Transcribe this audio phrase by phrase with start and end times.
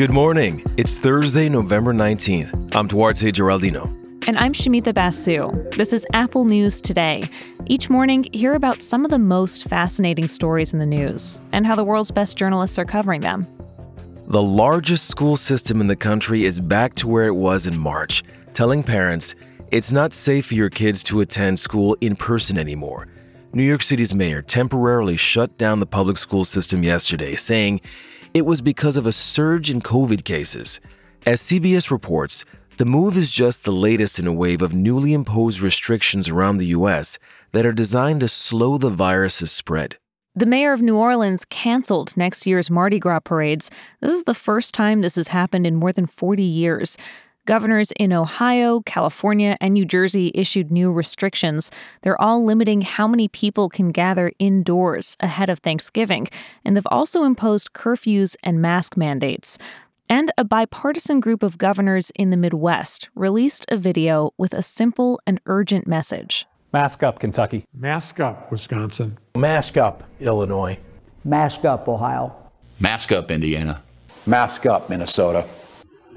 [0.00, 0.64] Good morning.
[0.78, 2.74] It's Thursday, November 19th.
[2.74, 3.84] I'm Duarte Geraldino.
[4.26, 5.50] And I'm Shamita Basu.
[5.76, 7.28] This is Apple News Today.
[7.66, 11.76] Each morning, hear about some of the most fascinating stories in the news and how
[11.76, 13.46] the world's best journalists are covering them.
[14.28, 18.22] The largest school system in the country is back to where it was in March,
[18.54, 19.34] telling parents
[19.70, 23.06] it's not safe for your kids to attend school in person anymore.
[23.52, 27.80] New York City's mayor temporarily shut down the public school system yesterday, saying
[28.32, 30.80] it was because of a surge in COVID cases.
[31.26, 32.44] As CBS reports,
[32.76, 36.66] the move is just the latest in a wave of newly imposed restrictions around the
[36.66, 37.18] U.S.
[37.50, 39.96] that are designed to slow the virus's spread.
[40.36, 43.68] The mayor of New Orleans canceled next year's Mardi Gras parades.
[44.00, 46.96] This is the first time this has happened in more than 40 years.
[47.46, 51.70] Governors in Ohio, California, and New Jersey issued new restrictions.
[52.02, 56.28] They're all limiting how many people can gather indoors ahead of Thanksgiving,
[56.64, 59.58] and they've also imposed curfews and mask mandates.
[60.08, 65.18] And a bipartisan group of governors in the Midwest released a video with a simple
[65.26, 66.46] and urgent message.
[66.72, 67.64] Mask up, Kentucky.
[67.74, 69.18] Mask up, Wisconsin.
[69.34, 70.78] Mask up, Illinois.
[71.24, 72.34] Mask up, Ohio.
[72.78, 73.82] Mask up, Indiana.
[74.26, 75.46] Mask up, Minnesota.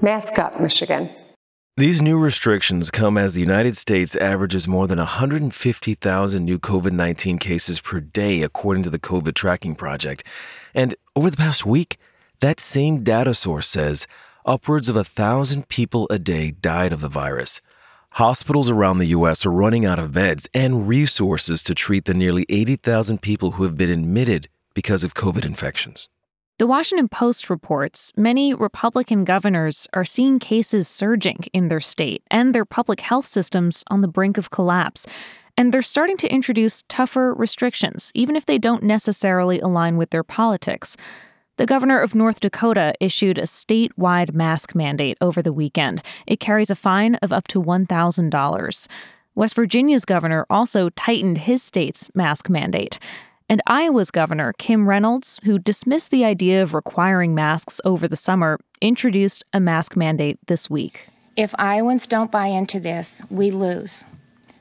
[0.00, 1.10] Mask up, Michigan.
[1.76, 7.38] These new restrictions come as the United States averages more than 150,000 new COVID 19
[7.38, 10.24] cases per day, according to the COVID Tracking Project.
[10.74, 11.96] And over the past week,
[12.40, 14.08] that same data source says
[14.44, 17.60] upwards of a thousand people a day died of the virus.
[18.12, 19.46] Hospitals around the U.S.
[19.46, 23.76] are running out of beds and resources to treat the nearly 80,000 people who have
[23.76, 26.08] been admitted because of COVID infections.
[26.58, 32.52] The Washington Post reports many Republican governors are seeing cases surging in their state and
[32.52, 35.06] their public health systems on the brink of collapse.
[35.56, 40.24] And they're starting to introduce tougher restrictions, even if they don't necessarily align with their
[40.24, 40.96] politics.
[41.58, 46.02] The governor of North Dakota issued a statewide mask mandate over the weekend.
[46.26, 48.88] It carries a fine of up to $1,000.
[49.36, 52.98] West Virginia's governor also tightened his state's mask mandate.
[53.50, 58.58] And Iowa's governor, Kim Reynolds, who dismissed the idea of requiring masks over the summer,
[58.82, 61.08] introduced a mask mandate this week.
[61.34, 64.04] If Iowans don't buy into this, we lose.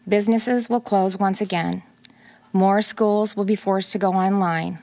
[0.07, 1.83] Businesses will close once again.
[2.53, 4.79] More schools will be forced to go online.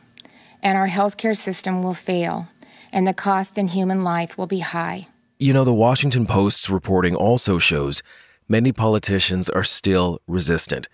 [0.63, 2.49] And our healthcare system will fail.
[2.93, 5.07] And the cost in human life will be high.
[5.39, 8.03] You know, the Washington Post's reporting also shows
[8.49, 10.89] many politicians are still resistant.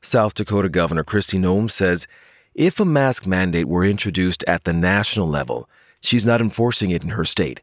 [0.00, 2.06] South Dakota Governor Kristi Noem says
[2.54, 5.68] if a mask mandate were introduced at the national level,
[6.00, 7.60] she's not enforcing it in her state.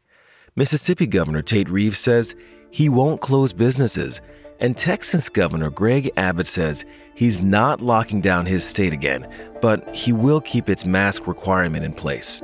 [0.54, 2.36] Mississippi Governor Tate Reeves says
[2.70, 4.20] he won't close businesses.
[4.60, 9.26] And Texas Governor Greg Abbott says he's not locking down his state again,
[9.60, 12.42] but he will keep its mask requirement in place.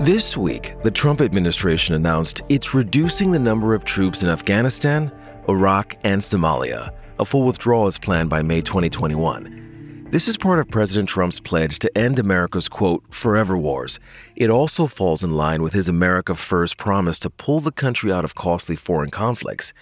[0.00, 5.10] This week, the Trump administration announced it's reducing the number of troops in Afghanistan,
[5.48, 6.94] Iraq, and Somalia.
[7.18, 10.06] A full withdrawal is planned by May 2021.
[10.12, 13.98] This is part of President Trump's pledge to end America's quote, forever wars.
[14.36, 18.24] It also falls in line with his America First promise to pull the country out
[18.24, 19.74] of costly foreign conflicts.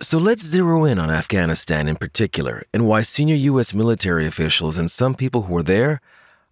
[0.00, 3.74] So let's zero in on Afghanistan in particular and why senior U.S.
[3.74, 6.00] military officials and some people who are there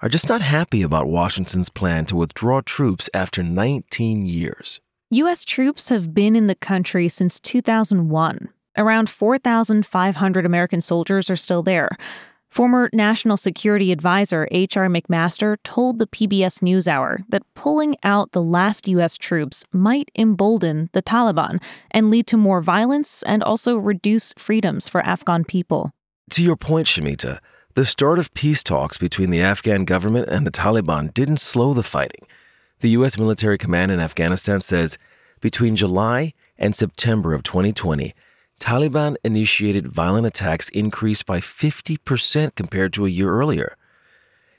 [0.01, 4.81] are just not happy about Washington's plan to withdraw troops after 19 years.
[5.11, 5.45] U.S.
[5.45, 8.49] troops have been in the country since 2001.
[8.77, 11.89] Around 4,500 American soldiers are still there.
[12.49, 14.89] Former National Security Advisor H.R.
[14.89, 19.17] McMaster told the PBS NewsHour that pulling out the last U.S.
[19.17, 21.61] troops might embolden the Taliban
[21.91, 25.93] and lead to more violence and also reduce freedoms for Afghan people.
[26.31, 27.39] To your point, Shamita,
[27.75, 31.83] the start of peace talks between the Afghan government and the Taliban didn't slow the
[31.83, 32.27] fighting.
[32.81, 33.19] The U.S.
[33.19, 34.99] military command in Afghanistan says
[35.41, 38.15] between July and September of 2020,
[38.61, 43.77] Taliban initiated violent attacks increased by 50% compared to a year earlier.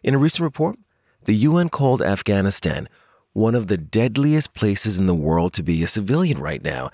[0.03, 0.77] In a recent report,
[1.25, 2.87] the UN called Afghanistan
[3.33, 6.89] one of the deadliest places in the world to be a civilian right now,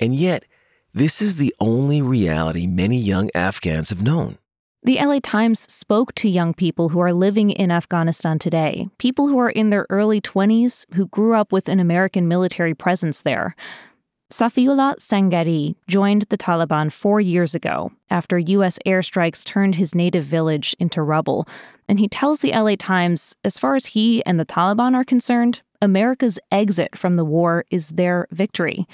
[0.00, 0.44] and yet,
[0.92, 4.38] this is the only reality many young Afghans have known.
[4.86, 9.36] The LA Times spoke to young people who are living in Afghanistan today, people who
[9.36, 13.56] are in their early 20s who grew up with an American military presence there.
[14.32, 18.78] Safiullah Sangari joined the Taliban four years ago after U.S.
[18.86, 21.48] airstrikes turned his native village into rubble.
[21.88, 25.62] And he tells the LA Times, as far as he and the Taliban are concerned,
[25.82, 28.86] America's exit from the war is their victory.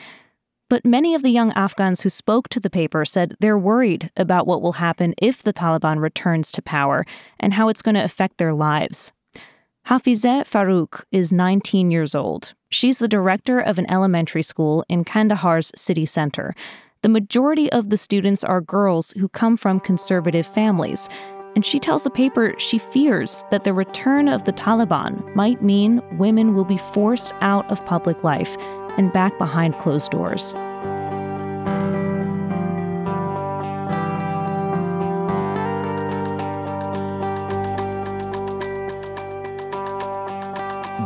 [0.72, 4.46] But many of the young Afghans who spoke to the paper said they're worried about
[4.46, 7.04] what will happen if the Taliban returns to power
[7.38, 9.12] and how it's going to affect their lives.
[9.88, 12.54] Hafizeh Farouk is 19 years old.
[12.70, 16.54] She's the director of an elementary school in Kandahar's city center.
[17.02, 21.06] The majority of the students are girls who come from conservative families.
[21.54, 26.00] And she tells the paper she fears that the return of the Taliban might mean
[26.16, 28.56] women will be forced out of public life
[28.96, 30.54] and back behind closed doors.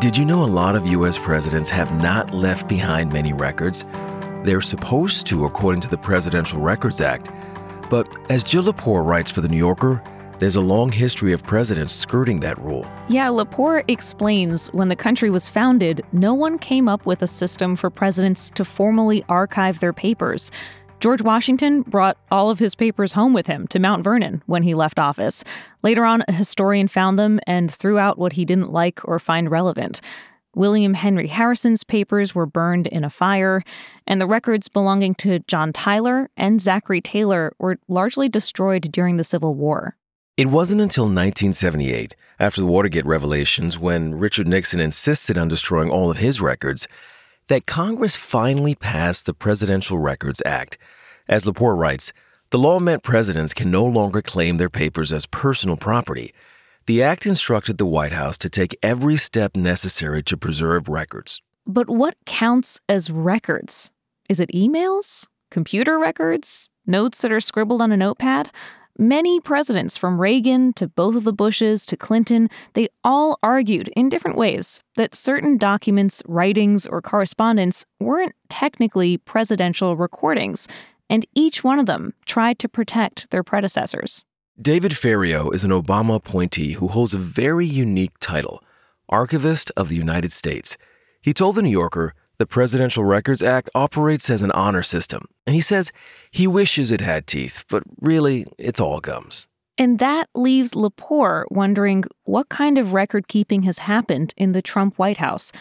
[0.01, 3.85] Did you know a lot of US presidents have not left behind many records?
[4.45, 7.31] They're supposed to, according to the Presidential Records Act.
[7.91, 10.03] But as Jill Lepore writes for The New Yorker,
[10.39, 12.87] there's a long history of presidents skirting that rule.
[13.09, 17.77] Yeah, Lepore explains when the country was founded, no one came up with a system
[17.77, 20.51] for presidents to formally archive their papers.
[21.01, 24.75] George Washington brought all of his papers home with him to Mount Vernon when he
[24.75, 25.45] left office.
[25.83, 29.51] Later on, a historian found them and threw out what he didn't like or find
[29.51, 30.01] relevant.
[30.55, 33.63] William Henry Harrison's papers were burned in a fire,
[34.07, 39.25] and the records belonging to John Tyler and Zachary Taylor were largely destroyed during the
[39.25, 39.97] Civil War.
[40.37, 46.11] It wasn't until 1978, after the Watergate revelations, when Richard Nixon insisted on destroying all
[46.11, 46.87] of his records,
[47.49, 50.77] that Congress finally passed the Presidential Records Act.
[51.27, 52.13] As Lepore writes,
[52.51, 56.35] the law meant presidents can no longer claim their papers as personal property.
[56.85, 61.41] The act instructed the White House to take every step necessary to preserve records.
[61.67, 63.91] But what counts as records?
[64.29, 65.29] Is it emails?
[65.51, 66.69] Computer records?
[66.87, 68.51] Notes that are scribbled on a notepad?
[68.99, 74.09] Many presidents, from Reagan to both of the Bushes to Clinton, they all argued in
[74.09, 80.67] different ways that certain documents, writings, or correspondence weren't technically presidential recordings,
[81.11, 84.25] and each one of them tried to protect their predecessors.
[84.59, 88.65] David Ferriero is an Obama appointee who holds a very unique title
[89.11, 90.79] Archivist of the United States.
[91.21, 95.55] He told The New Yorker the Presidential Records Act operates as an honor system, and
[95.55, 95.93] he says
[96.31, 99.49] he wishes it had teeth, but really, it's all gums.
[99.79, 104.99] And that leaves Lepore wondering what kind of record keeping has happened in the Trump
[104.99, 105.53] White House.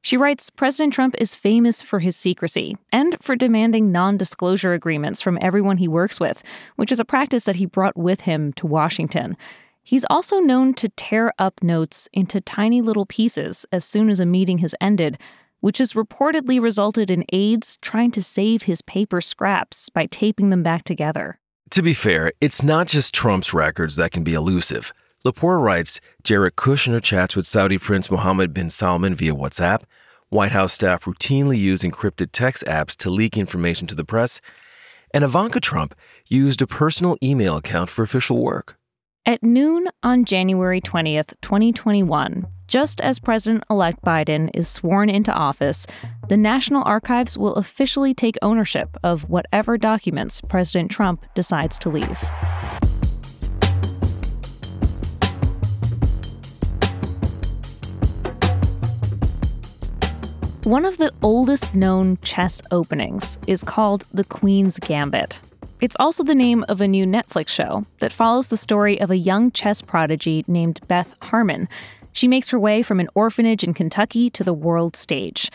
[0.00, 5.20] She writes President Trump is famous for his secrecy and for demanding non disclosure agreements
[5.20, 6.42] from everyone he works with,
[6.76, 9.36] which is a practice that he brought with him to Washington.
[9.82, 14.26] He's also known to tear up notes into tiny little pieces as soon as a
[14.26, 15.18] meeting has ended,
[15.60, 20.62] which has reportedly resulted in aides trying to save his paper scraps by taping them
[20.62, 21.38] back together.
[21.70, 24.92] To be fair, it's not just Trump's records that can be elusive.
[25.24, 29.82] Lepore writes Jared Kushner chats with Saudi Prince Mohammed bin Salman via WhatsApp.
[30.30, 34.40] White House staff routinely use encrypted text apps to leak information to the press.
[35.12, 35.94] And Ivanka Trump
[36.26, 38.76] used a personal email account for official work.
[39.26, 45.86] At noon on January 20th, 2021, just as President elect Biden is sworn into office,
[46.28, 52.22] the National Archives will officially take ownership of whatever documents President Trump decides to leave.
[60.64, 65.40] One of the oldest known chess openings is called the Queen's Gambit.
[65.80, 69.16] It's also the name of a new Netflix show that follows the story of a
[69.16, 71.68] young chess prodigy named Beth Harmon.
[72.18, 75.52] She makes her way from an orphanage in Kentucky to the world stage.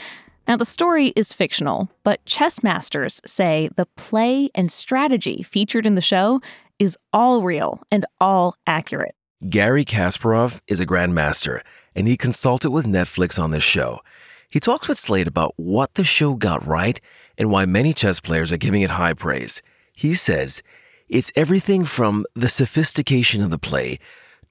[0.47, 5.95] Now, the story is fictional, but chess masters say the play and strategy featured in
[5.95, 6.39] the show
[6.79, 9.13] is all real and all accurate.
[9.49, 11.59] Garry Kasparov is a grandmaster,
[11.97, 13.99] and he consulted with Netflix on this show.
[14.47, 17.01] He talks with Slate about what the show got right
[17.37, 19.61] and why many chess players are giving it high praise.
[19.91, 20.63] He says
[21.09, 23.99] it's everything from the sophistication of the play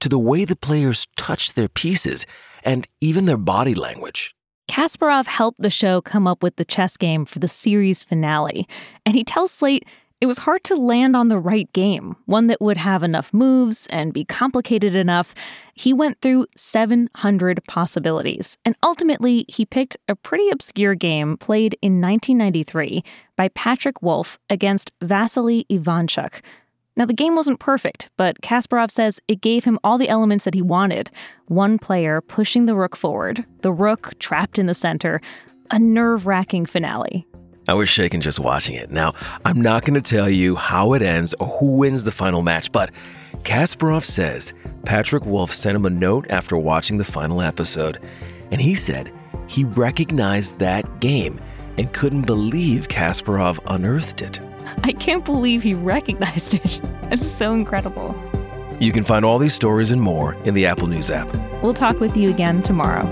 [0.03, 2.27] to the way the players touch their pieces
[2.65, 4.35] and even their body language.
[4.69, 8.67] Kasparov helped the show come up with the chess game for the series finale,
[9.07, 9.85] and he tells Slate
[10.21, 13.89] it was hard to land on the right game, one that would have enough moves
[13.89, 15.35] and be complicated enough.
[15.75, 22.01] He went through 700 possibilities, and ultimately, he picked a pretty obscure game played in
[22.01, 23.03] 1993
[23.37, 26.41] by Patrick Wolff against Vasily Ivanchuk.
[26.97, 30.55] Now, the game wasn't perfect, but Kasparov says it gave him all the elements that
[30.55, 31.11] he wanted
[31.47, 35.21] one player pushing the rook forward, the rook trapped in the center,
[35.71, 37.27] a nerve wracking finale.
[37.69, 38.91] I was shaken just watching it.
[38.91, 42.43] Now, I'm not going to tell you how it ends or who wins the final
[42.43, 42.91] match, but
[43.43, 44.53] Kasparov says
[44.85, 47.99] Patrick Wolff sent him a note after watching the final episode,
[48.51, 49.13] and he said
[49.47, 51.41] he recognized that game
[51.79, 54.41] and couldn't believe Kasparov unearthed it.
[54.85, 56.81] I can't believe he recognized it.
[57.05, 58.15] That's so incredible.
[58.81, 61.33] You can find all these stories and more in the Apple News app.
[61.63, 63.07] We'll talk with you again tomorrow.